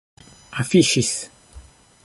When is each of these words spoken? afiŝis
afiŝis 0.63 1.13